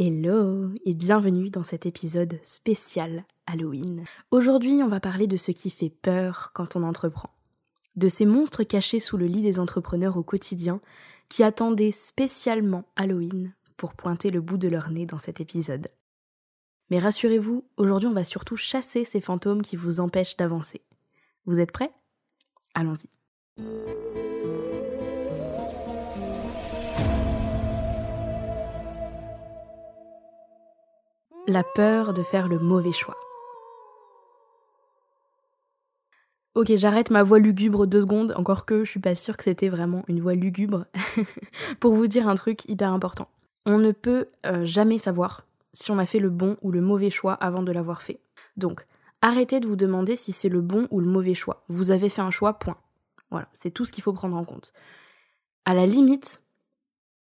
[0.00, 4.04] Hello et bienvenue dans cet épisode spécial Halloween.
[4.30, 7.30] Aujourd'hui, on va parler de ce qui fait peur quand on entreprend.
[7.96, 10.80] De ces monstres cachés sous le lit des entrepreneurs au quotidien
[11.28, 15.88] qui attendaient spécialement Halloween pour pointer le bout de leur nez dans cet épisode.
[16.90, 20.80] Mais rassurez-vous, aujourd'hui on va surtout chasser ces fantômes qui vous empêchent d'avancer.
[21.44, 21.90] Vous êtes prêts?
[22.72, 23.10] Allons-y.
[31.48, 33.16] La peur de faire le mauvais choix.
[36.54, 39.70] Ok, j'arrête ma voix lugubre deux secondes, encore que je suis pas sûre que c'était
[39.70, 40.84] vraiment une voix lugubre,
[41.80, 43.28] pour vous dire un truc hyper important.
[43.64, 47.10] On ne peut euh, jamais savoir si on a fait le bon ou le mauvais
[47.10, 48.20] choix avant de l'avoir fait.
[48.58, 48.86] Donc,
[49.22, 51.64] arrêtez de vous demander si c'est le bon ou le mauvais choix.
[51.68, 52.76] Vous avez fait un choix, point.
[53.30, 54.74] Voilà, c'est tout ce qu'il faut prendre en compte.
[55.64, 56.42] À la limite,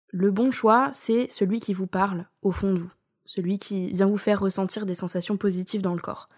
[0.09, 2.91] le bon choix, c'est celui qui vous parle au fond de vous
[3.25, 6.29] celui qui vient vous faire ressentir des sensations positives dans le corps.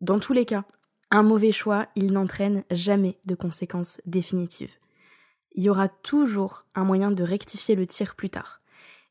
[0.00, 0.64] Dans tous les cas,
[1.10, 4.74] un mauvais choix, il n'entraîne jamais de conséquences définitives.
[5.52, 8.60] Il y aura toujours un moyen de rectifier le tir plus tard.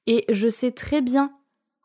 [0.06, 1.34] Et je sais très bien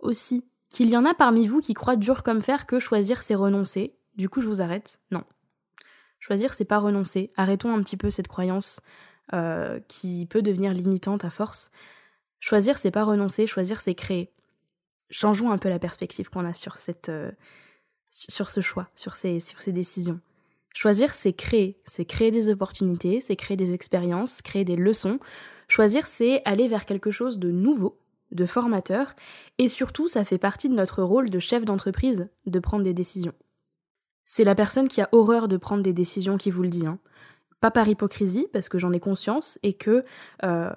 [0.01, 3.35] aussi qu'il y en a parmi vous qui croient dur comme fer que choisir c'est
[3.35, 3.97] renoncer.
[4.17, 5.01] Du coup, je vous arrête.
[5.11, 5.25] Non.
[6.19, 7.33] Choisir c'est pas renoncer.
[7.37, 8.83] Arrêtons un petit peu cette croyance
[9.33, 11.71] euh, qui peut devenir limitante à force.
[12.41, 14.33] Choisir c'est pas renoncer, choisir c'est créer
[15.11, 17.31] changeons un peu la perspective qu'on a sur, cette, euh,
[18.11, 20.21] sur ce choix, sur ces, sur ces décisions.
[20.75, 21.81] Choisir, c'est créer.
[21.85, 25.19] C'est créer des opportunités, c'est créer des expériences, créer des leçons.
[25.69, 27.99] Choisir, c'est aller vers quelque chose de nouveau,
[28.31, 29.15] de formateur.
[29.59, 33.35] Et surtout, ça fait partie de notre rôle de chef d'entreprise de prendre des décisions.
[34.25, 36.87] C'est la personne qui a horreur de prendre des décisions qui vous le dit.
[36.87, 36.99] Hein.
[37.61, 40.05] Pas par hypocrisie, parce que j'en ai conscience, et que
[40.45, 40.71] euh,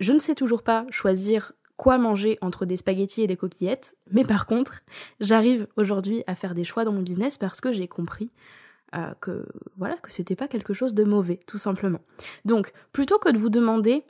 [0.00, 4.24] je ne sais toujours pas choisir quoi manger entre des spaghettis et des coquillettes, mais
[4.24, 4.82] par contre,
[5.20, 8.30] j'arrive aujourd'hui à faire des choix dans mon business parce que j'ai compris
[8.94, 12.00] euh, que voilà que c'était pas quelque chose de mauvais, tout simplement.
[12.44, 14.02] Donc, plutôt que de vous demander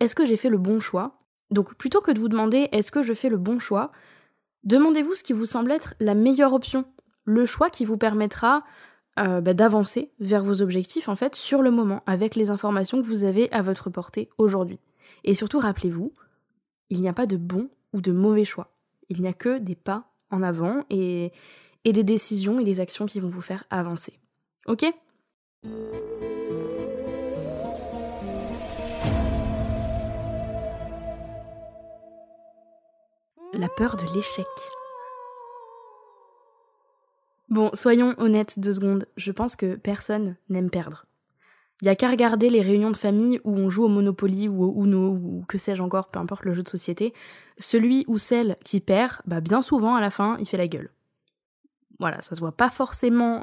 [0.00, 1.18] est-ce que j'ai fait le bon choix,
[1.50, 3.90] donc plutôt que de vous demander est-ce que je fais le bon choix,
[4.64, 6.84] demandez-vous ce qui vous semble être la meilleure option,
[7.24, 8.64] le choix qui vous permettra
[9.18, 13.06] euh, bah, d'avancer vers vos objectifs en fait sur le moment avec les informations que
[13.06, 14.78] vous avez à votre portée aujourd'hui.
[15.22, 16.12] Et surtout rappelez-vous,
[16.90, 18.70] il n'y a pas de bon ou de mauvais choix.
[19.08, 21.32] Il n'y a que des pas en avant et,
[21.84, 24.18] et des décisions et des actions qui vont vous faire avancer.
[24.66, 24.84] Ok?
[33.52, 34.46] La peur de l'échec.
[37.48, 41.06] Bon, soyons honnêtes deux secondes, je pense que personne n'aime perdre.
[41.82, 44.64] Il y a qu'à regarder les réunions de famille où on joue au Monopoly ou
[44.64, 47.12] au Uno ou que sais-je encore, peu importe le jeu de société.
[47.58, 50.90] Celui ou celle qui perd, bah bien souvent à la fin, il fait la gueule.
[52.00, 53.42] Voilà, ça se voit pas forcément,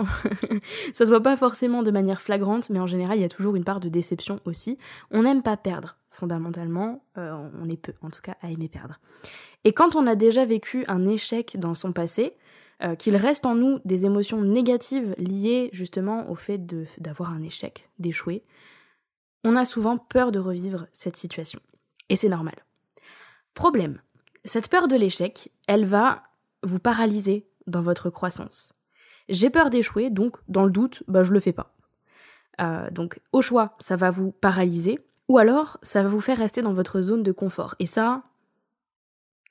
[0.94, 3.56] ça se voit pas forcément de manière flagrante, mais en général, il y a toujours
[3.56, 4.78] une part de déception aussi.
[5.10, 9.00] On n'aime pas perdre, fondamentalement, euh, on est peu, en tout cas, à aimer perdre.
[9.64, 12.36] Et quand on a déjà vécu un échec dans son passé,
[12.84, 16.60] euh, qu'il reste en nous des émotions négatives liées justement au fait
[17.00, 18.44] d'avoir un échec, d'échouer,
[19.44, 21.60] on a souvent peur de revivre cette situation.
[22.10, 22.56] Et c'est normal.
[23.54, 24.02] Problème,
[24.46, 26.24] cette peur de l'échec, elle va
[26.64, 28.74] vous paralyser dans votre croissance.
[29.30, 31.76] J'ai peur d'échouer, donc dans le doute, bah, je le fais pas.
[32.60, 36.62] Euh, donc au choix, ça va vous paralyser, ou alors ça va vous faire rester
[36.62, 37.76] dans votre zone de confort.
[37.80, 38.24] Et ça,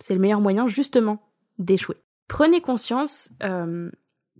[0.00, 1.22] c'est le meilleur moyen justement
[1.58, 1.96] d'échouer.
[2.30, 3.90] Prenez conscience euh,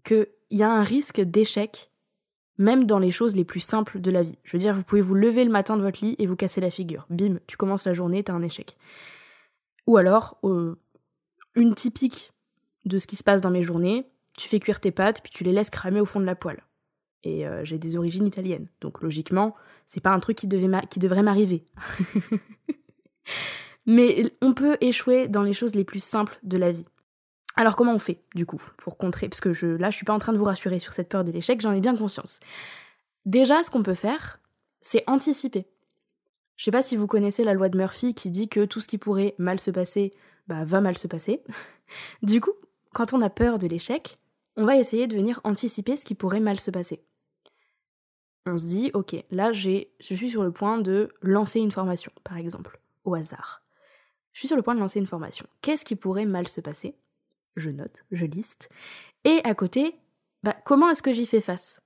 [0.04, 1.90] qu'il y a un risque d'échec,
[2.56, 4.38] même dans les choses les plus simples de la vie.
[4.44, 6.60] Je veux dire, vous pouvez vous lever le matin de votre lit et vous casser
[6.60, 7.04] la figure.
[7.10, 8.76] Bim, tu commences la journée, t'as un échec.
[9.88, 10.76] Ou alors, euh,
[11.56, 12.32] une typique
[12.84, 14.06] de ce qui se passe dans mes journées,
[14.38, 16.62] tu fais cuire tes pâtes, puis tu les laisses cramer au fond de la poêle.
[17.24, 19.56] Et euh, j'ai des origines italiennes, donc logiquement,
[19.86, 21.66] c'est pas un truc qui, qui devrait m'arriver.
[23.84, 26.86] Mais on peut échouer dans les choses les plus simples de la vie.
[27.56, 29.28] Alors comment on fait du coup pour contrer?
[29.28, 31.32] Parce que là, je suis pas en train de vous rassurer sur cette peur de
[31.32, 32.40] l'échec, j'en ai bien conscience.
[33.26, 34.40] Déjà, ce qu'on peut faire,
[34.80, 35.66] c'est anticiper.
[36.56, 38.88] Je sais pas si vous connaissez la loi de Murphy qui dit que tout ce
[38.88, 40.10] qui pourrait mal se passer,
[40.46, 41.42] bah, va mal se passer.
[42.22, 42.52] du coup,
[42.92, 44.18] quand on a peur de l'échec,
[44.56, 47.02] on va essayer de venir anticiper ce qui pourrait mal se passer.
[48.46, 52.12] On se dit, ok, là j'ai, je suis sur le point de lancer une formation,
[52.24, 53.62] par exemple, au hasard.
[54.32, 55.46] Je suis sur le point de lancer une formation.
[55.62, 56.94] Qu'est-ce qui pourrait mal se passer?
[57.56, 58.68] Je note, je liste.
[59.24, 59.94] Et à côté,
[60.42, 61.80] bah, comment est-ce que j'y fais face?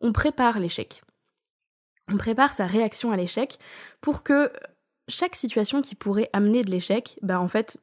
[0.00, 1.02] On prépare l'échec.
[2.12, 3.58] On prépare sa réaction à l'échec
[4.00, 4.52] pour que
[5.08, 7.78] chaque situation qui pourrait amener de l'échec, bah en fait,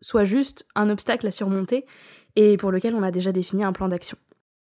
[0.00, 1.86] soit juste un obstacle à surmonter
[2.36, 4.18] et pour lequel on a déjà défini un plan d'action.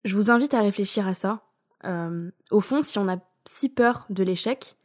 [0.05, 1.43] Je vous invite à réfléchir à ça.
[1.85, 3.19] Euh, au fond, si on a
[3.49, 4.77] si peur de l'échec,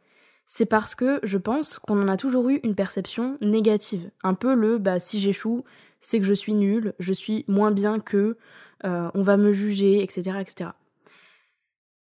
[0.46, 4.10] c'est parce que je pense qu'on en a toujours eu une perception négative.
[4.22, 5.64] Un peu le bah si j'échoue,
[6.02, 8.36] c'est que je suis nul, je suis moins bien que,
[8.84, 10.70] euh, on va me juger, etc., etc.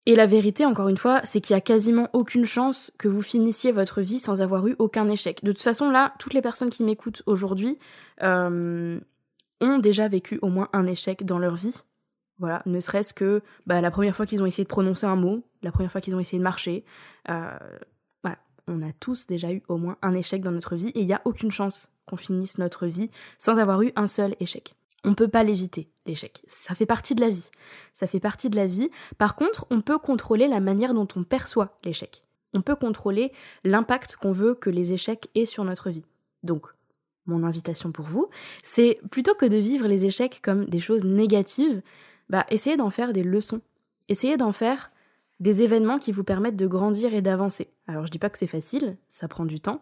[0.06, 3.22] Et la vérité, encore une fois, c'est qu'il y a quasiment aucune chance que vous
[3.22, 5.44] finissiez votre vie sans avoir eu aucun échec.
[5.44, 7.78] De toute façon, là, toutes les personnes qui m'écoutent aujourd'hui
[8.24, 9.00] euh,
[9.62, 11.84] ont déjà vécu au moins un échec dans leur vie.
[12.38, 15.44] Voilà, ne serait-ce que bah, la première fois qu'ils ont essayé de prononcer un mot,
[15.62, 16.86] la première fois qu'ils ont essayé de marcher.
[17.30, 17.50] Euh,
[18.24, 18.38] voilà,
[18.68, 21.14] on a tous déjà eu au moins un échec dans notre vie et il n'y
[21.14, 24.76] a aucune chance qu'on finisse notre vie sans avoir eu un seul échec.
[25.04, 26.44] On ne peut pas l'éviter, l'échec.
[26.48, 27.50] Ça fait partie de la vie.
[27.94, 28.90] Ça fait partie de la vie.
[29.18, 32.26] Par contre, on peut contrôler la manière dont on perçoit l'échec.
[32.54, 33.32] On peut contrôler
[33.64, 36.06] l'impact qu'on veut que les échecs aient sur notre vie.
[36.44, 36.66] Donc,
[37.26, 38.28] mon invitation pour vous,
[38.64, 41.82] c'est plutôt que de vivre les échecs comme des choses négatives,
[42.30, 43.62] bah, essayez d'en faire des leçons.
[44.10, 44.92] Essayez d'en faire
[45.40, 47.70] des événements qui vous permettent de grandir et d'avancer.
[47.88, 49.82] Alors je dis pas que c'est facile, ça prend du temps,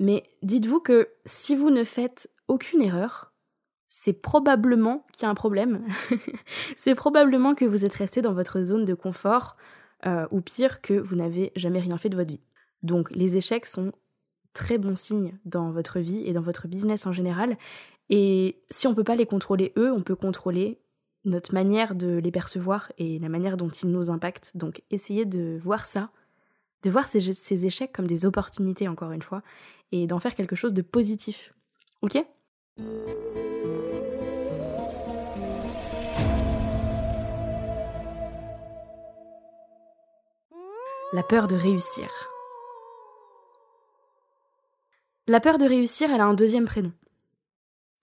[0.00, 3.32] mais dites-vous que si vous ne faites aucune erreur,
[3.90, 5.84] c'est probablement qu'il y a un problème.
[6.76, 9.56] c'est probablement que vous êtes resté dans votre zone de confort,
[10.06, 12.40] euh, ou pire, que vous n'avez jamais rien fait de votre vie.
[12.82, 13.92] Donc les échecs sont
[14.54, 17.58] très bons signes dans votre vie et dans votre business en général.
[18.08, 20.80] Et si on ne peut pas les contrôler eux, on peut contrôler
[21.26, 24.52] notre manière de les percevoir et la manière dont ils nous impactent.
[24.54, 26.10] Donc essayez de voir ça,
[26.82, 29.42] de voir ces, échecs comme des opportunités encore une fois,
[29.92, 31.52] et d'en faire quelque chose de positif.
[32.02, 32.18] Ok?
[41.12, 42.08] La peur de réussir.
[45.26, 46.92] La peur de réussir, elle a un deuxième prénom.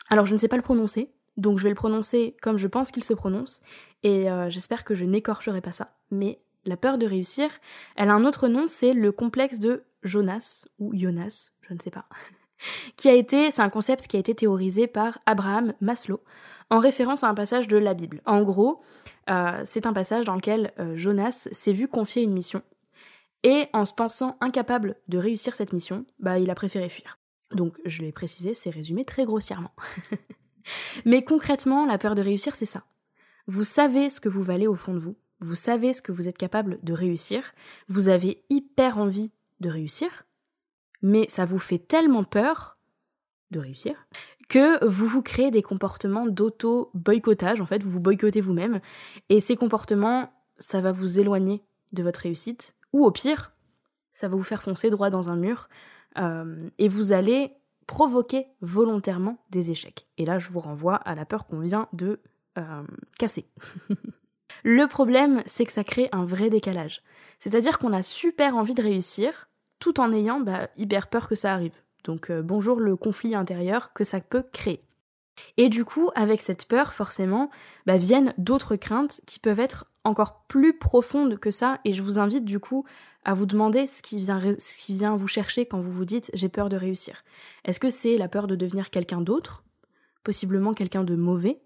[0.10, 2.92] Alors je ne sais pas le prononcer, donc je vais le prononcer comme je pense
[2.92, 3.62] qu'il se prononce,
[4.04, 5.96] et euh, j'espère que je n'écorcherai pas ça.
[6.12, 7.50] Mais la peur de réussir,
[7.96, 11.92] elle a un autre nom, c'est le complexe de Jonas, ou Jonas, je ne sais
[11.92, 12.06] pas,
[12.98, 16.22] qui a été, c'est un concept qui a été théorisé par Abraham Maslow,
[16.70, 18.22] en référence à un passage de la Bible.
[18.26, 18.82] En gros,
[19.30, 22.62] euh, c'est un passage dans lequel euh, Jonas s'est vu confier une mission,
[23.44, 27.20] et en se pensant incapable de réussir cette mission, bah il a préféré fuir.
[27.52, 29.74] Donc je l'ai précisé, c'est résumé très grossièrement.
[31.06, 32.84] Mais concrètement, la peur de réussir, c'est ça.
[33.48, 36.28] Vous savez ce que vous valez au fond de vous, vous savez ce que vous
[36.28, 37.54] êtes capable de réussir,
[37.88, 40.26] vous avez hyper envie de réussir,
[41.02, 42.78] mais ça vous fait tellement peur
[43.52, 44.08] de réussir
[44.50, 48.80] que vous vous créez des comportements d'auto-boycottage, en fait, vous vous boycottez vous-même,
[49.30, 53.54] et ces comportements, ça va vous éloigner de votre réussite, ou au pire,
[54.14, 55.68] ça va vous faire foncer droit dans un mur,
[56.18, 57.54] euh, et vous allez
[57.88, 60.08] provoquer volontairement des échecs.
[60.18, 62.20] Et là, je vous renvoie à la peur qu'on vient de
[62.58, 62.84] euh,
[63.18, 63.50] casser.
[64.64, 67.02] Le problème, c'est que ça crée un vrai décalage.
[67.40, 69.50] C'est-à-dire qu'on a super envie de réussir,
[69.80, 71.80] tout en ayant bah, hyper peur que ça arrive.
[72.04, 74.82] Donc euh, bonjour le conflit intérieur que ça peut créer.
[75.58, 77.50] Et du coup, avec cette peur, forcément,
[77.86, 82.18] bah, viennent d'autres craintes qui peuvent être encore plus profondes que ça, et je vous
[82.18, 82.86] invite du coup
[83.24, 86.32] à vous demander ce qui vient, ce qui vient vous chercher quand vous vous dites
[86.34, 87.24] j'ai peur de réussir.
[87.66, 89.64] Est-ce que c'est la peur de devenir quelqu'un d'autre,
[90.24, 91.62] possiblement quelqu'un de mauvais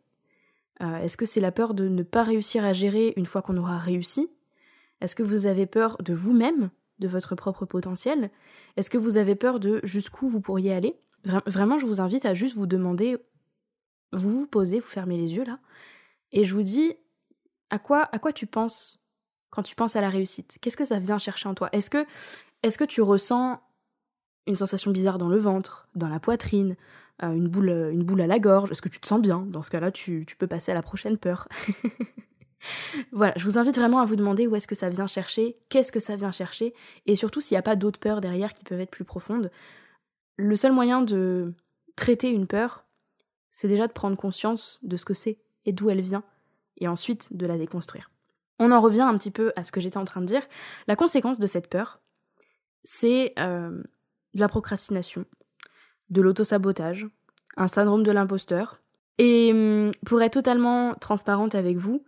[0.82, 3.58] euh, Est-ce que c'est la peur de ne pas réussir à gérer une fois qu'on
[3.58, 4.30] aura réussi?
[5.02, 6.70] Est-ce que vous avez peur de vous-même,
[7.00, 8.30] de votre propre potentiel?
[8.78, 11.00] Est-ce que vous avez peur de jusqu'où vous pourriez aller?
[11.46, 13.18] Vraiment, je vous invite à juste vous demander,
[14.12, 15.60] vous vous posez, vous fermez les yeux là,
[16.32, 16.96] et je vous dis
[17.70, 19.00] à quoi, à quoi tu penses
[19.50, 20.58] quand tu penses à la réussite?
[20.62, 21.70] Qu'est-ce que ça vient chercher en toi?
[21.74, 22.06] Est-ce que,
[22.64, 23.62] est que tu ressens
[24.48, 26.76] une sensation bizarre dans le ventre, dans la poitrine,
[27.22, 29.46] une, boule, une boule à la gorge Est-ce que tu te sens bien?
[29.48, 31.48] Dans ce cas-là, tu, tu peux passer à la prochaine peur.
[33.12, 35.92] voilà, je vous invite vraiment à vous demander où est-ce que ça vient chercher, qu'est-ce
[35.92, 36.74] que ça vient chercher,
[37.06, 39.52] et surtout s'il n'y a pas d'autres peurs derrière qui peuvent être plus profondes.
[40.38, 41.54] Le seul moyen de
[41.96, 42.86] traiter une peur,
[43.52, 46.24] c'est déjà de prendre conscience de ce que c'est et d'où elle vient,
[46.78, 48.10] et ensuite de la déconstruire.
[48.60, 50.44] On en revient un petit peu à ce que j'étais en train de dire.
[50.88, 52.00] La conséquence de cette peur,
[52.84, 53.84] c'est euh,
[54.34, 55.26] de la procrastination,
[56.12, 57.08] de l'autosabotage,
[57.58, 58.82] un syndrome de l'imposteur.
[59.18, 62.04] Et hum, pour être totalement transparente avec vous,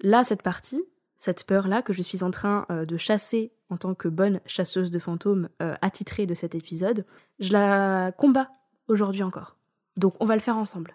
[0.00, 0.84] là, cette partie,
[1.16, 4.90] cette peur-là que je suis en train euh, de chasser en tant que bonne chasseuse
[4.90, 7.04] de fantômes euh, attitrée de cet épisode,
[7.40, 8.50] je la combats
[8.88, 9.56] aujourd'hui encore.
[9.96, 10.94] Donc on va le faire ensemble.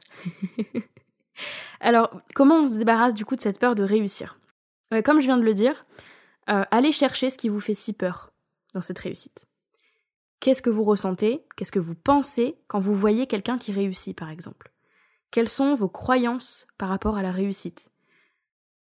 [1.80, 4.38] Alors, comment on se débarrasse du coup de cette peur de réussir?
[5.06, 5.86] Comme je viens de le dire,
[6.50, 8.32] euh, allez chercher ce qui vous fait si peur
[8.74, 9.48] dans cette réussite.
[10.42, 14.32] Qu'est-ce que vous ressentez Qu'est-ce que vous pensez quand vous voyez quelqu'un qui réussit, par
[14.32, 14.72] exemple?
[15.30, 17.92] Quelles sont vos croyances par rapport à la réussite?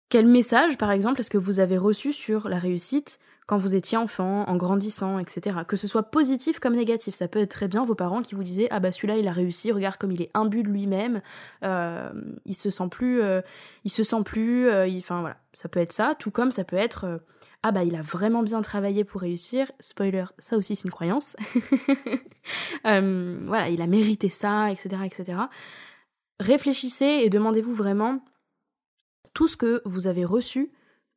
[0.09, 3.99] Quel message, par exemple, est-ce que vous avez reçu sur la réussite quand vous étiez
[3.99, 5.59] enfant, en grandissant, etc.
[5.69, 8.43] Que ce soit positif comme négatif, ça peut être très bien vos parents qui vous
[8.43, 11.21] disaient ah bah celui-là il a réussi, regarde comme il est imbu de lui-même,
[11.63, 12.11] euh,
[12.47, 13.43] il se sent plus, euh,
[13.85, 16.15] il se sent plus, euh, enfin voilà, ça peut être ça.
[16.19, 17.21] Tout comme ça peut être
[17.63, 19.71] ah bah il a vraiment bien travaillé pour réussir.
[19.79, 21.37] Spoiler, ça aussi c'est une croyance.
[22.85, 25.39] voilà, il a mérité ça, etc., etc.
[26.41, 28.25] Réfléchissez et demandez-vous vraiment
[29.35, 30.73] tout ce que vous avez reçu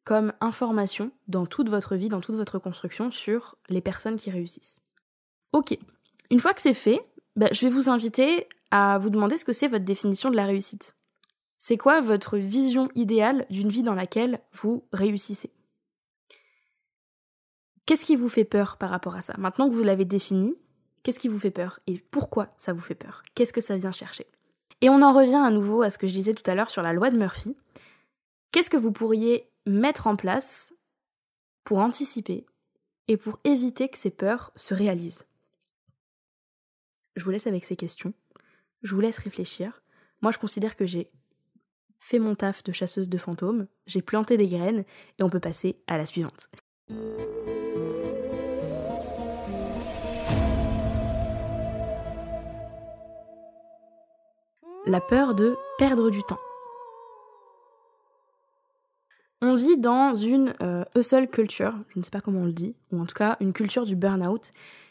[0.08, 4.82] comme information dans toute votre vie, dans toute votre construction sur les personnes qui réussissent.
[5.52, 5.78] Ok,
[6.32, 7.02] une fois que c'est fait,
[7.36, 10.46] bah, je vais vous inviter à vous demander ce que c'est votre définition de la
[10.46, 10.96] réussite.
[11.58, 15.52] C'est quoi votre vision idéale d'une vie dans laquelle vous réussissez?
[17.86, 19.34] Qu'est-ce qui vous fait peur par rapport à ça?
[19.38, 20.56] Maintenant que vous l'avez défini,
[21.04, 21.82] qu'est-ce qui vous fait peur?
[21.86, 23.24] Et pourquoi ça vous fait peur?
[23.36, 24.26] Qu'est-ce que ça vient chercher?
[24.80, 26.82] Et on en revient à nouveau à ce que je disais tout à l'heure sur
[26.82, 27.58] la loi de Murphy.
[28.54, 30.74] Qu'est-ce que vous pourriez mettre en place
[31.64, 32.46] pour anticiper
[33.08, 35.26] et pour éviter que ces peurs se réalisent.
[37.16, 38.14] Je vous laisse avec ces questions.
[38.84, 39.82] Je vous laisse réfléchir.
[40.22, 41.10] Moi, je considère que j'ai
[42.00, 44.86] fait mon taf de chasseuse de fantômes, j'ai planté des graines
[45.18, 46.48] et on peut passer à la suivante.
[54.86, 56.40] La peur de perdre du temps.
[59.42, 62.76] On vit dans une euh, hustle culture, je ne sais pas comment on le dit,
[62.92, 64.50] ou en tout cas une culture du burn-out,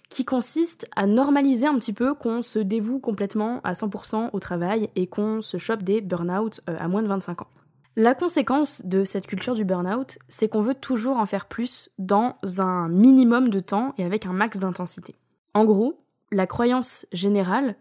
[0.08, 4.88] qui consiste à normaliser un petit peu qu'on se dévoue complètement à 100% au travail
[4.94, 7.48] et qu'on se chope des burn-out euh, à moins de 25 ans.
[7.96, 12.36] La conséquence de cette culture du burn-out, c'est qu'on veut toujours en faire plus dans
[12.58, 15.16] un minimum de temps et avec un max d'intensité.
[15.54, 15.98] En gros,
[16.30, 17.74] la croyance générale,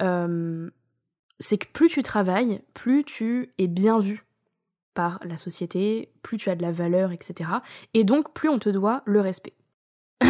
[0.00, 0.68] euh,
[1.38, 4.26] c'est que plus tu travailles, plus tu es bien vu
[4.94, 7.50] par la société, plus tu as de la valeur, etc.
[7.94, 9.54] Et donc plus on te doit le respect.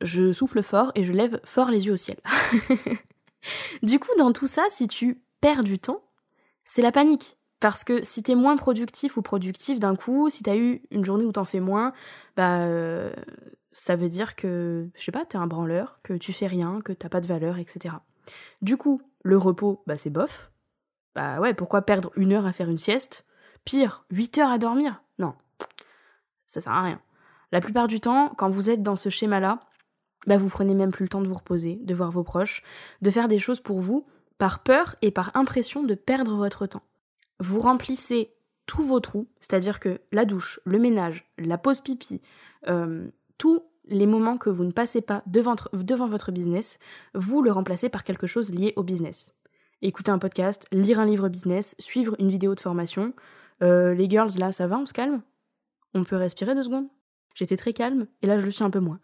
[0.00, 2.18] je souffle fort et je lève fort les yeux au ciel.
[3.82, 6.02] du coup, dans tout ça, si tu perds du temps,
[6.64, 7.36] c'est la panique.
[7.60, 11.24] Parce que si t'es moins productif ou productif d'un coup, si t'as eu une journée
[11.24, 11.92] où t'en fais moins,
[12.36, 13.12] bah euh,
[13.72, 16.92] ça veut dire que, je sais pas, t'es un branleur, que tu fais rien, que
[16.92, 17.96] t'as pas de valeur, etc.
[18.62, 20.52] Du coup, le repos, bah c'est bof.
[21.16, 23.24] Bah ouais, pourquoi perdre une heure à faire une sieste?
[23.68, 25.34] Pire, 8 heures à dormir Non,
[26.46, 27.02] ça sert à rien.
[27.52, 29.60] La plupart du temps, quand vous êtes dans ce schéma-là,
[30.26, 32.62] bah vous prenez même plus le temps de vous reposer, de voir vos proches,
[33.02, 34.06] de faire des choses pour vous,
[34.38, 36.80] par peur et par impression de perdre votre temps.
[37.40, 38.32] Vous remplissez
[38.64, 42.22] tous vos trous, c'est-à-dire que la douche, le ménage, la pause pipi,
[42.68, 43.06] euh,
[43.36, 46.78] tous les moments que vous ne passez pas devant, devant votre business,
[47.12, 49.34] vous le remplacez par quelque chose lié au business.
[49.82, 53.12] Écouter un podcast, lire un livre business, suivre une vidéo de formation,
[53.62, 55.22] euh, les girls, là, ça va, on se calme?
[55.94, 56.88] On peut respirer deux secondes?
[57.34, 59.00] J'étais très calme, et là, je le suis un peu moins.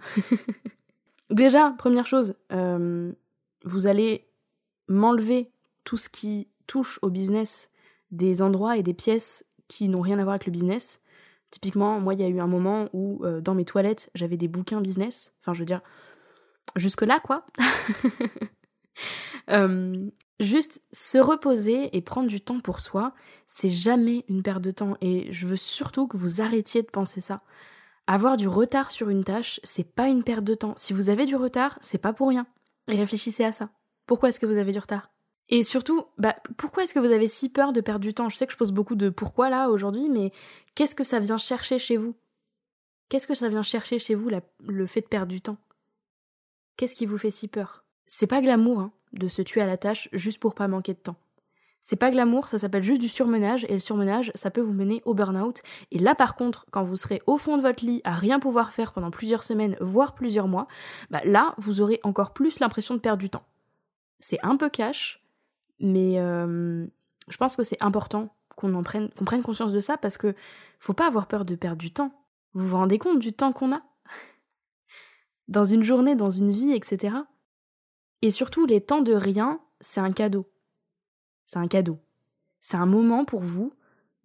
[1.31, 3.13] Déjà, première chose, euh,
[3.65, 4.29] vous allez
[4.89, 5.51] m'enlever
[5.85, 7.71] tout ce qui touche au business
[8.11, 11.01] des endroits et des pièces qui n'ont rien à voir avec le business.
[11.51, 14.49] Typiquement, moi, il y a eu un moment où, euh, dans mes toilettes, j'avais des
[14.49, 15.33] bouquins business.
[15.41, 15.81] Enfin, je veux dire,
[16.77, 17.47] jusque-là, quoi.
[20.41, 23.15] Juste se reposer et prendre du temps pour soi,
[23.47, 27.21] c'est jamais une perte de temps et je veux surtout que vous arrêtiez de penser
[27.21, 27.43] ça.
[28.07, 30.75] Avoir du retard sur une tâche, c'est pas une perte de temps.
[30.77, 32.47] Si vous avez du retard, c'est pas pour rien.
[32.89, 33.71] Réfléchissez à ça.
[34.07, 35.11] Pourquoi est-ce que vous avez du retard?
[35.51, 38.29] Et surtout, bah, pourquoi est-ce que vous avez si peur de perdre du temps?
[38.29, 40.33] Je sais que je pose beaucoup de pourquoi là aujourd'hui, mais
[40.75, 42.15] qu'est-ce que ça vient chercher chez vous?
[43.09, 45.59] Qu'est-ce que ça vient chercher chez vous, le fait de perdre du temps?
[46.77, 47.85] Qu'est-ce qui vous fait si peur?
[48.07, 50.99] C'est pas glamour, hein de se tuer à la tâche juste pour pas manquer de
[50.99, 51.17] temps.
[51.87, 55.03] C'est pas glamour, ça s'appelle juste du surmenage, et le surmenage, ça peut vous mener
[55.05, 55.61] au burn-out.
[55.91, 58.73] Et là, par contre, quand vous serez au fond de votre lit à rien pouvoir
[58.73, 60.67] faire pendant plusieurs semaines, voire plusieurs mois,
[61.11, 63.45] bah là, vous aurez encore plus l'impression de perdre du temps.
[64.19, 65.23] C'est un peu cash,
[65.79, 66.87] mais euh,
[67.29, 70.35] je pense que c'est important qu'on en prenne, qu'on prenne conscience de ça parce que
[70.79, 72.13] faut pas avoir peur de perdre du temps.
[72.55, 73.83] Vous vous rendez compte du temps qu'on a?
[75.49, 77.17] Dans une journée, dans une vie, etc.
[78.25, 80.51] Et surtout, les temps de rien, c'est un cadeau.
[81.45, 81.99] C'est un cadeau.
[82.63, 83.75] C'est un moment pour vous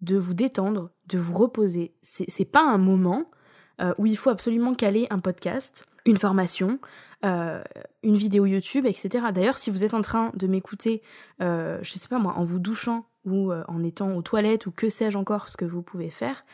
[0.00, 1.94] de vous détendre, de vous reposer.
[2.00, 3.30] C'est pas un moment
[3.78, 6.78] euh, où il faut absolument caler un podcast, une formation,
[7.26, 7.62] euh,
[8.02, 9.26] une vidéo YouTube, etc.
[9.34, 11.02] D'ailleurs, si vous êtes en train de m'écouter,
[11.42, 14.88] euh, je sais pas moi, en vous douchant ou en étant aux toilettes ou que
[14.88, 16.46] sais-je encore ce que vous pouvez faire,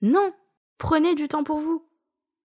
[0.00, 0.30] non,
[0.78, 1.84] prenez du temps pour vous.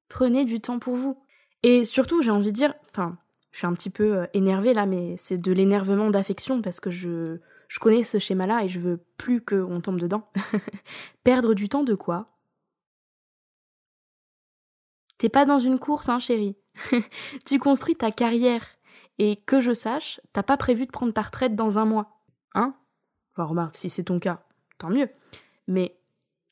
[0.08, 1.22] Prenez du temps pour vous.
[1.62, 3.20] Et surtout, j'ai envie de dire, enfin,
[3.52, 6.90] je suis un petit peu euh, énervée là, mais c'est de l'énervement d'affection parce que
[6.90, 10.30] je, je connais ce schéma-là et je veux plus qu'on tombe dedans.
[11.24, 12.26] Perdre du temps de quoi?
[15.18, 16.56] T'es pas dans une course, hein, chérie.
[17.46, 18.66] tu construis ta carrière.
[19.22, 22.24] Et que je sache, t'as pas prévu de prendre ta retraite dans un mois.
[22.56, 22.74] Hein?
[23.34, 24.46] Enfin, remarque, si c'est ton cas,
[24.78, 25.10] tant mieux.
[25.68, 26.00] Mais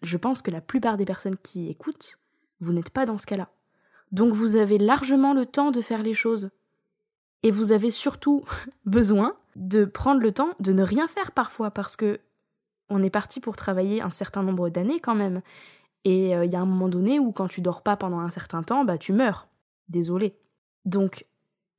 [0.03, 2.19] je pense que la plupart des personnes qui écoutent,
[2.59, 3.49] vous n'êtes pas dans ce cas-là.
[4.11, 6.49] Donc vous avez largement le temps de faire les choses.
[7.43, 8.43] Et vous avez surtout
[8.85, 12.19] besoin de prendre le temps de ne rien faire parfois parce que
[12.89, 15.41] on est parti pour travailler un certain nombre d'années quand même.
[16.05, 18.29] Et euh, il y a un moment donné où quand tu dors pas pendant un
[18.29, 19.49] certain temps, bah tu meurs.
[19.89, 20.37] Désolé.
[20.85, 21.25] Donc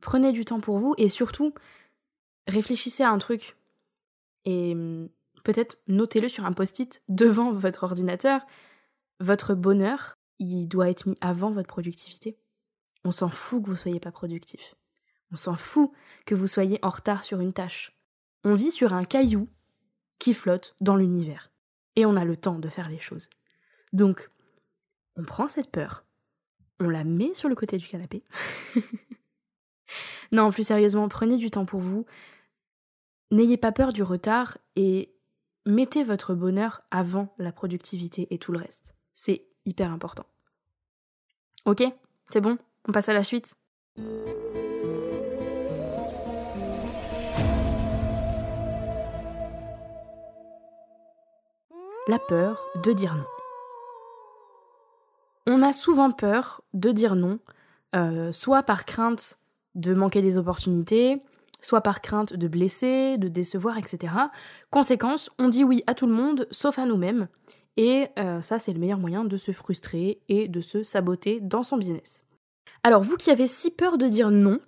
[0.00, 1.55] prenez du temps pour vous et surtout
[2.47, 3.57] réfléchissez à un truc
[4.45, 5.09] et hum,
[5.45, 8.47] peut-être notez-le sur un post-it devant votre ordinateur.
[9.21, 12.38] Votre bonheur, il doit être mis avant votre productivité.
[13.05, 14.75] On s'en fout que vous soyez pas productif.
[15.32, 15.92] On s'en fout
[16.26, 17.97] que vous soyez en retard sur une tâche.
[18.44, 19.49] On vit sur un caillou
[20.18, 21.50] qui flotte dans l'univers.
[21.97, 23.28] Et on a le temps de faire les choses.
[23.92, 24.30] Donc,
[25.16, 26.04] on prend cette peur,
[26.80, 28.23] on la met sur le côté du canapé.
[30.32, 32.06] non, plus sérieusement, prenez du temps pour vous.
[33.30, 35.12] N'ayez pas peur du retard et
[35.66, 38.94] mettez votre bonheur avant la productivité et tout le reste.
[39.12, 40.26] C'est hyper important.
[41.66, 41.82] Ok?
[42.30, 42.58] C'est bon?
[42.87, 43.54] On passe à la suite?
[52.09, 53.27] La peur de dire non.
[55.47, 57.38] On a souvent peur de dire non,
[57.95, 59.38] euh, soit par crainte
[59.75, 61.23] de manquer des opportunités,
[61.61, 64.15] soit par crainte de blesser, de décevoir, etc.
[64.71, 67.29] Conséquence, on dit oui à tout le monde, sauf à nous-mêmes.
[67.77, 71.62] Et euh, ça, c'est le meilleur moyen de se frustrer et de se saboter dans
[71.62, 72.25] son business.
[72.85, 74.61] Alors, vous qui avez si peur de dire non,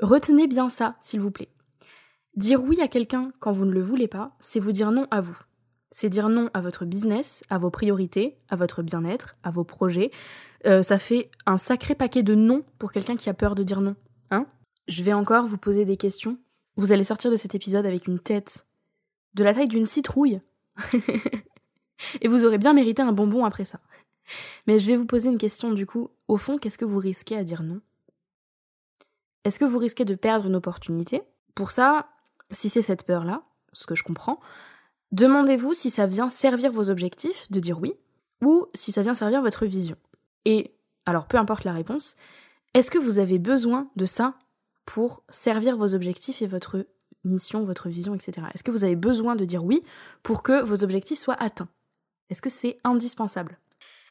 [0.00, 1.52] retenez bien ça, s'il vous plaît.
[2.34, 5.20] Dire oui à quelqu'un quand vous ne le voulez pas, c'est vous dire non à
[5.20, 5.38] vous
[5.90, 10.10] c'est dire non à votre business, à vos priorités, à votre bien-être, à vos projets.
[10.66, 13.80] Euh, ça fait un sacré paquet de non pour quelqu'un qui a peur de dire
[13.80, 13.96] non.
[14.30, 14.46] Hein
[14.88, 16.38] Je vais encore vous poser des questions.
[16.76, 18.66] Vous allez sortir de cet épisode avec une tête
[19.34, 20.40] de la taille d'une citrouille.
[22.20, 23.80] Et vous aurez bien mérité un bonbon après ça.
[24.66, 26.10] Mais je vais vous poser une question du coup.
[26.28, 27.80] Au fond, qu'est-ce que vous risquez à dire non?
[29.44, 31.22] Est-ce que vous risquez de perdre une opportunité?
[31.54, 32.08] Pour ça,
[32.50, 34.40] si c'est cette peur-là, ce que je comprends,
[35.12, 37.94] Demandez-vous si ça vient servir vos objectifs, de dire oui,
[38.42, 39.96] ou si ça vient servir votre vision.
[40.44, 40.72] Et,
[41.04, 42.16] alors peu importe la réponse,
[42.74, 44.34] est-ce que vous avez besoin de ça
[44.86, 46.86] pour servir vos objectifs et votre
[47.24, 48.46] mission, votre vision, etc.
[48.54, 49.82] Est-ce que vous avez besoin de dire oui
[50.22, 51.68] pour que vos objectifs soient atteints?
[52.30, 53.58] Est-ce que c'est indispensable?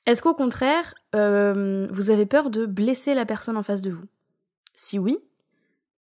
[0.05, 4.05] Est-ce qu'au contraire, euh, vous avez peur de blesser la personne en face de vous?
[4.75, 5.19] Si oui,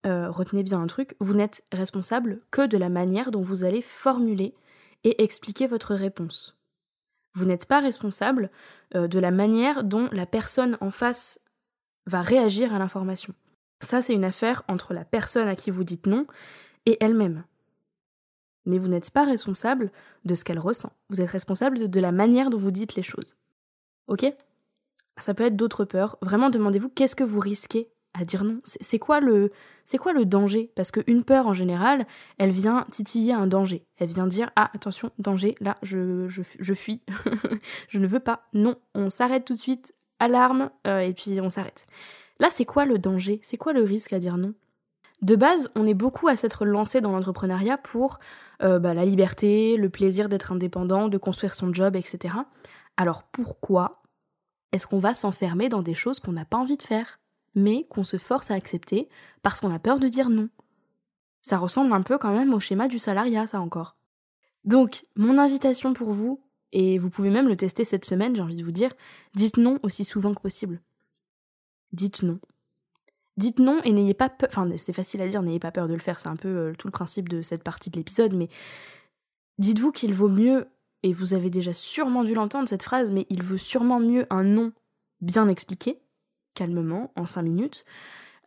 [0.06, 3.82] euh, retenez bien un truc, vous n'êtes responsable que de la manière dont vous allez
[3.82, 4.54] formuler
[5.04, 6.58] et expliquer votre réponse.
[7.34, 8.50] Vous n'êtes pas responsable
[8.94, 11.40] euh, de la manière dont la personne en face
[12.06, 13.34] va réagir à l'information.
[13.80, 16.26] Ça, c'est une affaire entre la personne à qui vous dites non
[16.86, 17.44] et elle-même.
[18.66, 19.92] Mais vous n'êtes pas responsable
[20.24, 20.92] de ce qu'elle ressent.
[21.10, 23.36] Vous êtes responsable de la manière dont vous dites les choses.
[24.08, 24.26] Ok?
[25.20, 26.18] Ça peut être d'autres peurs.
[26.22, 28.60] Vraiment, demandez-vous qu'est-ce que vous risquez à dire non?
[28.64, 29.52] C'est quoi le
[29.88, 30.70] c'est quoi le danger?
[30.76, 33.86] Parce qu'une peur en général, elle vient titiller un danger.
[33.96, 37.00] Elle vient dire ah attention danger là je je, fuis,
[37.88, 38.42] je ne veux pas.
[38.52, 41.86] Non, on s'arrête tout de suite, alarme euh, et puis on s'arrête.
[42.38, 43.40] Là c'est quoi le danger?
[43.42, 44.52] C'est quoi le risque à dire non?
[45.22, 48.18] De base, on est beaucoup à s'être lancé dans l'entrepreneuriat pour
[48.62, 52.34] euh, bah, la liberté, le plaisir d'être indépendant, de construire son job, etc.
[52.98, 54.02] Alors pourquoi
[54.72, 57.20] est-ce qu'on va s'enfermer dans des choses qu'on n'a pas envie de faire?
[57.58, 59.08] Mais qu'on se force à accepter
[59.42, 60.48] parce qu'on a peur de dire non.
[61.42, 63.96] Ça ressemble un peu quand même au schéma du salariat, ça encore.
[64.64, 66.42] Donc, mon invitation pour vous,
[66.72, 68.90] et vous pouvez même le tester cette semaine, j'ai envie de vous dire,
[69.34, 70.80] dites non aussi souvent que possible.
[71.92, 72.38] Dites non.
[73.36, 75.94] Dites non et n'ayez pas peur, enfin c'est facile à dire, n'ayez pas peur de
[75.94, 78.48] le faire, c'est un peu euh, tout le principe de cette partie de l'épisode, mais
[79.58, 80.66] dites-vous qu'il vaut mieux,
[81.04, 84.42] et vous avez déjà sûrement dû l'entendre cette phrase, mais il vaut sûrement mieux un
[84.42, 84.72] non
[85.20, 86.00] bien expliqué
[86.58, 87.84] calmement, en cinq minutes,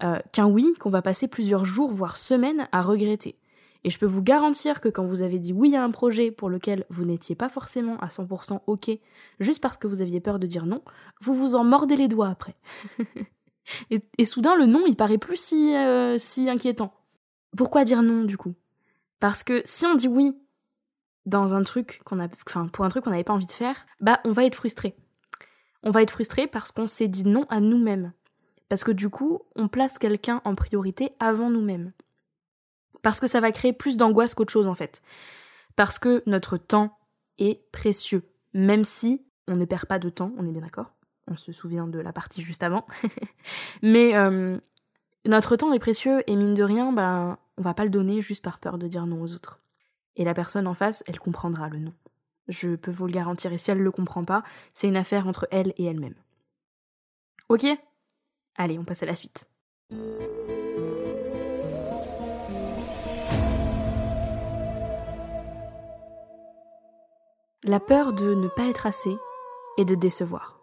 [0.03, 3.37] euh, qu'un oui qu'on va passer plusieurs jours, voire semaines à regretter.
[3.83, 6.49] Et je peux vous garantir que quand vous avez dit oui à un projet pour
[6.49, 8.91] lequel vous n'étiez pas forcément à 100% ok,
[9.39, 10.83] juste parce que vous aviez peur de dire non,
[11.21, 12.55] vous vous en mordez les doigts après.
[13.89, 16.93] et, soudain, le non, il paraît plus si, euh, si inquiétant.
[17.55, 18.53] Pourquoi dire non, du coup?
[19.19, 20.35] Parce que si on dit oui
[21.25, 23.85] dans un truc qu'on a, enfin, pour un truc qu'on n'avait pas envie de faire,
[23.99, 24.95] bah, on va être frustré.
[25.83, 28.13] On va être frustré parce qu'on s'est dit non à nous-mêmes.
[28.69, 31.91] Parce que du coup, on place quelqu'un en priorité avant nous-mêmes.
[33.01, 35.01] Parce que ça va créer plus d'angoisse qu'autre chose en fait.
[35.75, 36.97] Parce que notre temps
[37.37, 38.23] est précieux.
[38.53, 40.93] Même si on ne perd pas de temps, on est bien d'accord
[41.27, 42.85] On se souvient de la partie juste avant.
[43.81, 44.57] Mais euh,
[45.25, 48.43] notre temps est précieux et mine de rien, ben, on va pas le donner juste
[48.43, 49.59] par peur de dire non aux autres.
[50.15, 51.93] Et la personne en face, elle comprendra le non.
[52.51, 55.47] Je peux vous le garantir, et si elle le comprend pas, c'est une affaire entre
[55.51, 56.15] elle et elle-même.
[57.47, 57.65] Ok
[58.57, 59.47] Allez, on passe à la suite.
[67.63, 69.15] La peur de ne pas être assez
[69.77, 70.59] et de décevoir.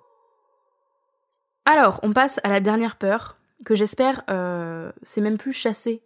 [1.64, 6.03] Alors, on passe à la dernière peur, que j'espère, euh, c'est même plus chasser,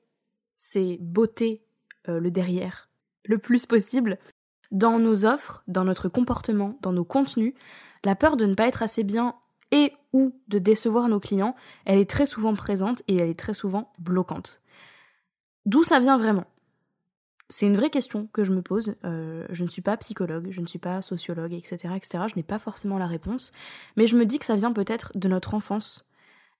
[0.57, 1.64] c'est beauté
[2.09, 2.88] euh, le derrière,
[3.25, 4.18] le plus possible.
[4.72, 7.54] Dans nos offres, dans notre comportement, dans nos contenus,
[8.04, 9.37] la peur de ne pas être assez bien
[9.70, 11.54] et ou de décevoir nos clients,
[11.85, 14.61] elle est très souvent présente et elle est très souvent bloquante.
[15.64, 16.44] D'où ça vient vraiment?
[17.48, 18.96] C'est une vraie question que je me pose.
[19.04, 21.94] Euh, je ne suis pas psychologue, je ne suis pas sociologue, etc.
[21.94, 22.24] etc.
[22.30, 23.52] Je n'ai pas forcément la réponse,
[23.96, 26.06] mais je me dis que ça vient peut-être de notre enfance.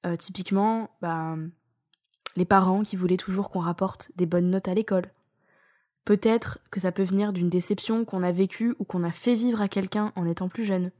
[0.05, 1.37] Euh, typiquement, bah,
[2.37, 5.11] les parents qui voulaient toujours qu'on rapporte des bonnes notes à l'école.
[6.05, 9.61] Peut-être que ça peut venir d'une déception qu'on a vécue ou qu'on a fait vivre
[9.61, 10.91] à quelqu'un en étant plus jeune.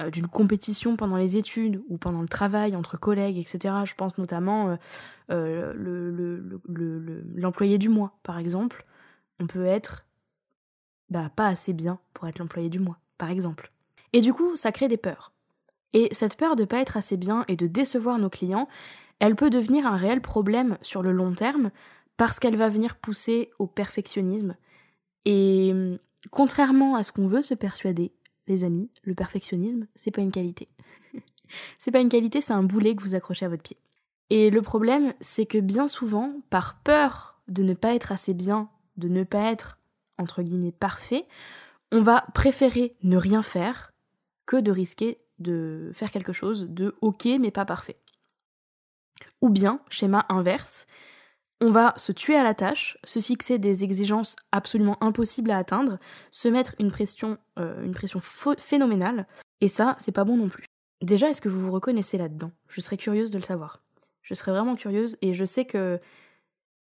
[0.00, 3.74] Euh, d'une compétition pendant les études ou pendant le travail entre collègues, etc.
[3.84, 4.76] Je pense notamment
[5.30, 5.72] euh,
[7.36, 8.84] l'employé du mois, par exemple.
[9.38, 10.04] On peut être
[11.10, 13.70] bah, pas assez bien pour être l'employé du mois, par exemple.
[14.12, 15.32] Et du coup, ça crée des peurs.
[15.92, 18.68] Et cette peur de pas être assez bien et de décevoir nos clients,
[19.20, 21.70] elle peut devenir un réel problème sur le long terme
[22.16, 24.56] parce qu'elle va venir pousser au perfectionnisme.
[25.24, 25.72] Et
[26.30, 28.12] contrairement à ce qu'on veut se persuader,
[28.46, 30.68] les amis, le perfectionnisme, c'est pas une qualité.
[31.78, 33.78] c'est pas une qualité, c'est un boulet que vous accrochez à votre pied.
[34.30, 38.70] Et le problème, c'est que bien souvent, par peur de ne pas être assez bien,
[38.96, 39.78] de ne pas être,
[40.18, 41.26] entre guillemets, parfait,
[41.92, 43.92] on va préférer ne rien faire
[44.46, 47.96] que de risquer de faire quelque chose de ok mais pas parfait.
[49.40, 50.86] Ou bien, schéma inverse,
[51.64, 55.98] on va se tuer à la tâche, se fixer des exigences absolument impossibles à atteindre,
[56.30, 57.90] se mettre une pression, euh,
[58.58, 59.26] phénoménale,
[59.62, 60.66] et ça, c'est pas bon non plus.
[61.00, 62.50] Déjà, est-ce que vous vous reconnaissez là-dedans?
[62.68, 63.82] Je serais curieuse de le savoir.
[64.20, 66.00] Je serais vraiment curieuse, et je sais que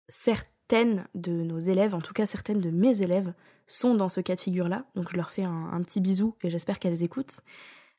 [0.09, 3.33] certaines de nos élèves, en tout cas certaines de mes élèves,
[3.67, 6.79] sont dans ce cas de figure-là, donc je leur fais un petit bisou et j'espère
[6.79, 7.39] qu'elles écoutent.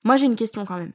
[0.05, 0.93] Moi, j'ai une question quand même.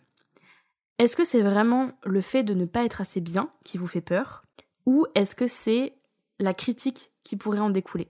[1.00, 4.02] Est-ce que c'est vraiment le fait de ne pas être assez bien qui vous fait
[4.02, 4.44] peur?
[4.86, 5.94] Ou est-ce que c'est
[6.40, 8.10] la critique qui pourrait en découler?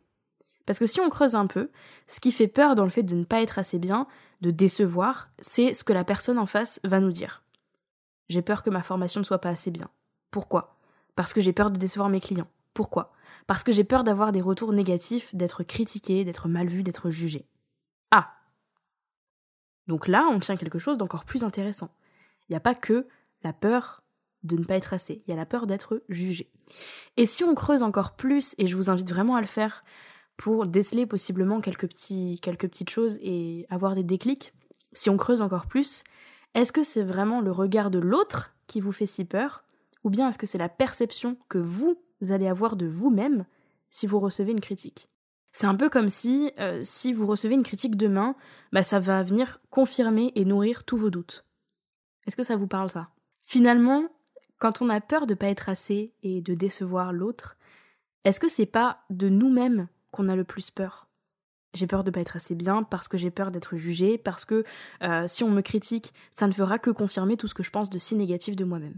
[0.66, 1.70] Parce que si on creuse un peu,
[2.08, 4.08] ce qui fait peur dans le fait de ne pas être assez bien,
[4.42, 7.44] de décevoir, c'est ce que la personne en face va nous dire.
[8.30, 9.90] J'ai peur que ma formation ne soit pas assez bien.
[10.32, 10.78] Pourquoi?
[11.16, 12.48] Parce que j'ai peur de décevoir mes clients.
[12.74, 13.14] Pourquoi?
[13.46, 17.46] Parce que j'ai peur d'avoir des retours négatifs, d'être critiqué, d'être mal vu, d'être jugé.
[18.10, 18.34] Ah
[19.88, 21.90] donc là, on tient quelque chose d'encore plus intéressant.
[22.48, 23.08] Il n'y a pas que
[23.44, 24.03] la peur
[24.44, 26.52] de ne pas être assez, il y a la peur d'être jugé.
[27.18, 29.84] Et si on creuse encore plus, et je vous invite vraiment à le faire
[30.38, 34.54] pour déceler possiblement quelques, petits, quelques petites choses et avoir des déclics,
[34.92, 36.04] si on creuse encore plus,
[36.54, 39.64] est-ce que c'est vraiment le regard de l'autre qui vous fait si peur,
[40.04, 41.98] ou bien est-ce que c'est la perception que vous
[42.30, 43.46] allez avoir de vous-même
[43.90, 45.10] si vous recevez une critique?
[45.52, 48.36] C'est un peu comme si, euh, si vous recevez une critique demain,
[48.72, 51.46] bah ça va venir confirmer et nourrir tous vos doutes.
[52.26, 53.10] Est-ce que ça vous parle ça?
[53.46, 54.10] Finalement,
[54.64, 57.58] quand on a peur de pas être assez et de décevoir l'autre,
[58.24, 61.10] est-ce que c'est pas de nous-mêmes qu'on a le plus peur?
[61.74, 64.64] J'ai peur de pas être assez bien parce que j'ai peur d'être jugée, parce que
[65.04, 67.90] euh, si on me critique, ça ne fera que confirmer tout ce que je pense
[67.90, 68.96] de si négatif de moi-même.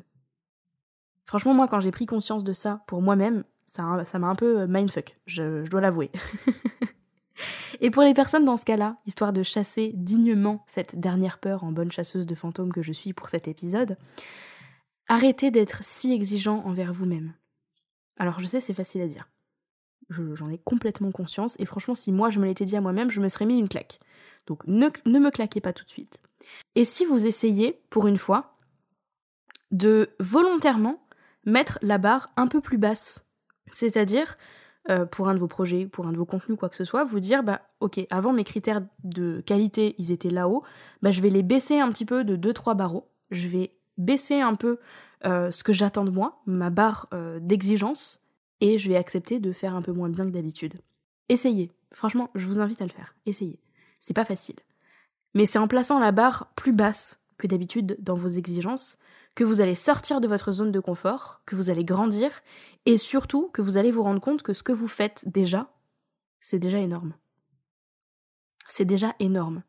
[1.25, 4.67] Franchement, moi, quand j'ai pris conscience de ça pour moi-même, ça m'a un peu euh,
[4.67, 6.11] mindfuck, je, je dois l'avouer.
[7.81, 11.71] Et pour les personnes dans ce cas-là, histoire de chasser dignement cette dernière peur en
[11.71, 13.97] bonne chasseuse de fantômes que je suis pour cet épisode,
[15.07, 17.33] arrêtez d'être si exigeant envers vous-même.
[18.17, 19.29] Alors je sais, c'est facile à dire.
[20.09, 23.21] J'en ai complètement conscience, et franchement, si moi je me l'étais dit à moi-même, je
[23.21, 23.99] me serais mis une claque.
[24.45, 26.19] Donc ne, me claquez pas tout de suite.
[26.75, 28.57] Et si vous essayez, pour une fois,
[29.71, 31.01] de volontairement
[31.43, 33.25] mettre la barre un peu plus basse
[33.71, 34.37] c'est-à-dire,
[34.89, 37.03] euh, pour un de vos projets, pour un de vos contenus, quoi que ce soit,
[37.03, 40.63] vous dire, bah ok, avant mes critères de qualité, ils étaient là-haut,
[41.01, 44.55] bah je vais les baisser un petit peu de 2-3 barreaux, je vais baisser un
[44.55, 44.79] peu
[45.25, 48.25] euh, ce que j'attends de moi, ma barre euh, d'exigence,
[48.61, 50.75] et je vais accepter de faire un peu moins bien que d'habitude.
[51.29, 53.59] Essayez, franchement, je vous invite à le faire, essayez.
[53.99, 54.55] C'est pas facile.
[55.33, 58.99] Mais c'est en plaçant la barre plus basse que d'habitude dans vos exigences
[59.35, 62.31] que vous allez sortir de votre zone de confort, que vous allez grandir,
[62.85, 65.69] et surtout que vous allez vous rendre compte que ce que vous faites déjà,
[66.39, 67.13] c'est déjà énorme.
[68.69, 69.63] C'est déjà énorme.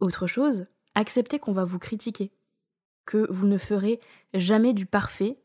[0.00, 2.32] Autre chose, acceptez qu'on va vous critiquer,
[3.06, 4.00] que vous ne ferez
[4.34, 5.38] jamais du parfait,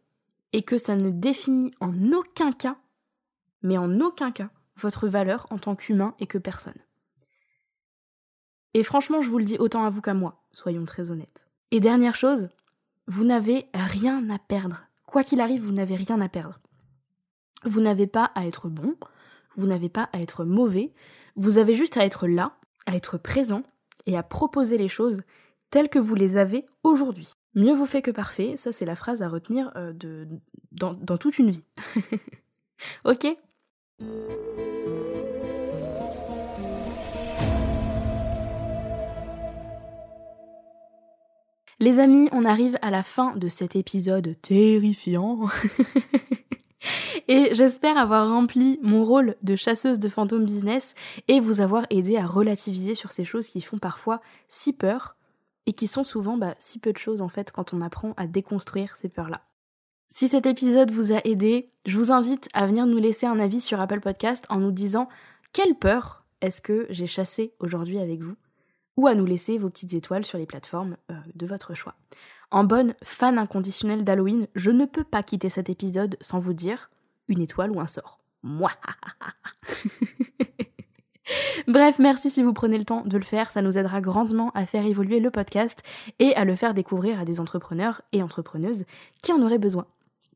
[0.56, 2.78] et que ça ne définit en aucun cas,
[3.62, 6.78] mais en aucun cas, votre valeur en tant qu'humain et que personne.
[8.74, 11.48] Et franchement, je vous le dis autant à vous qu'à moi, soyons très honnêtes.
[11.72, 12.48] Et dernière chose,
[13.08, 14.86] vous n'avez rien à perdre.
[15.06, 16.62] Quoi qu'il arrive, vous n'avez rien à perdre.
[17.66, 18.96] Vous n'avez pas à être bon,
[19.58, 20.94] vous n'avez pas à être mauvais,
[21.36, 23.64] vous avez juste à être là, à être présent
[24.06, 25.22] et à proposer les choses
[25.70, 27.34] telles que vous les avez aujourd'hui.
[27.56, 30.28] Mieux vous fait que parfait, ça c'est la phrase à retenir euh, de,
[30.74, 31.64] dans, dans toute une vie.
[33.06, 33.28] ok
[41.80, 45.48] Les amis, on arrive à la fin de cet épisode terrifiant.
[47.28, 50.94] et j'espère avoir rempli mon rôle de chasseuse de fantômes business
[51.28, 55.15] et vous avoir aidé à relativiser sur ces choses qui font parfois si peur
[55.66, 58.28] et qui sont souvent bah, si peu de choses en fait quand on apprend à
[58.28, 59.42] déconstruire ces peurs-là.
[60.10, 63.62] Si cet épisode vous a aidé, je vous invite à venir nous laisser un avis
[63.62, 65.10] sur Apple Podcast en nous disant
[65.52, 68.36] quelle peur est-ce que j'ai chassé aujourd'hui avec vous
[68.98, 71.96] ou à nous laisser vos petites étoiles sur les plateformes euh, de votre choix.
[72.52, 76.90] En bonne fan inconditionnelle d'Halloween, je ne peux pas quitter cet épisode sans vous dire
[77.28, 78.20] une étoile ou un sort.
[78.44, 78.72] Moi.
[81.68, 84.66] Bref, merci si vous prenez le temps de le faire, ça nous aidera grandement à
[84.66, 85.84] faire évoluer le podcast
[86.20, 88.86] et à le faire découvrir à des entrepreneurs et entrepreneuses
[89.22, 89.86] qui en auraient besoin.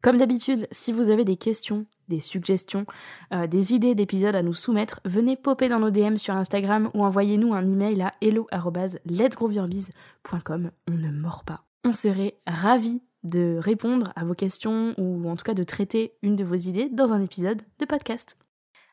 [0.02, 2.86] Comme d'habitude, si vous avez des questions, des suggestions,
[3.34, 7.04] euh, des idées d'épisodes à nous soumettre, venez popper dans nos DM sur Instagram ou
[7.04, 10.72] envoyez-nous un email à hello@letsgrowyourbiz.com.
[10.88, 11.66] On ne mord pas.
[11.84, 16.38] On serait ravis de répondre à vos questions ou en tout cas de traiter une
[16.38, 18.38] de vos idées dans un épisode de podcast.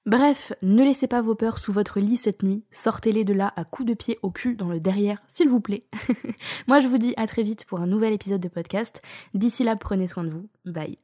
[0.07, 3.64] Bref, ne laissez pas vos peurs sous votre lit cette nuit, sortez-les de là à
[3.64, 5.85] coups de pied au cul dans le derrière, s'il vous plaît.
[6.69, 9.03] Moi je vous dis à très vite pour un nouvel épisode de podcast.
[9.35, 10.49] D'ici là, prenez soin de vous.
[10.64, 10.99] Bye.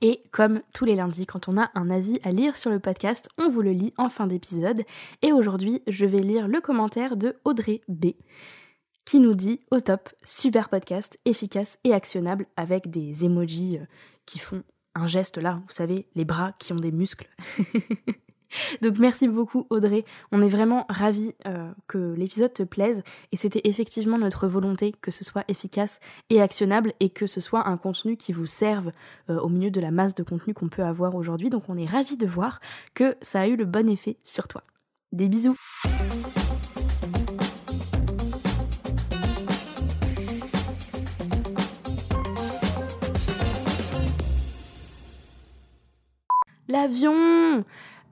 [0.00, 3.28] Et comme tous les lundis, quand on a un avis à lire sur le podcast,
[3.38, 4.82] on vous le lit en fin d'épisode.
[5.22, 8.06] Et aujourd'hui, je vais lire le commentaire de Audrey B
[9.04, 13.84] qui nous dit au top, super podcast, efficace et actionnable avec des emojis euh,
[14.26, 14.62] qui font
[14.94, 17.28] un geste là, vous savez, les bras qui ont des muscles.
[18.82, 23.02] Donc merci beaucoup Audrey, on est vraiment ravis euh, que l'épisode te plaise
[23.32, 26.00] et c'était effectivement notre volonté que ce soit efficace
[26.30, 28.92] et actionnable et que ce soit un contenu qui vous serve
[29.30, 31.50] euh, au milieu de la masse de contenu qu'on peut avoir aujourd'hui.
[31.50, 32.60] Donc on est ravis de voir
[32.94, 34.62] que ça a eu le bon effet sur toi.
[35.12, 35.56] Des bisous
[46.72, 47.64] L'avion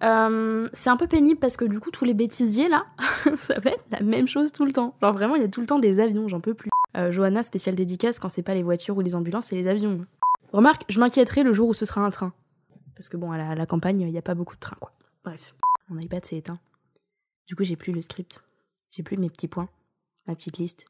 [0.03, 2.87] euh, c'est un peu pénible parce que du coup tous les bêtisiers là,
[3.37, 4.95] ça va être la même chose tout le temps.
[5.01, 6.71] Genre vraiment il y a tout le temps des avions, j'en peux plus.
[6.97, 10.07] Euh, Johanna, spéciale dédicace quand c'est pas les voitures ou les ambulances, c'est les avions.
[10.53, 12.33] Remarque, je m'inquiéterai le jour où ce sera un train.
[12.95, 14.93] Parce que bon, à la, campagne, il n'y a pas beaucoup de trains quoi.
[15.25, 15.55] Bref,
[15.89, 16.59] mon iPad s'est éteint.
[17.47, 18.43] Du coup j'ai plus le script.
[18.91, 19.69] J'ai plus mes petits points,
[20.27, 20.87] ma petite liste.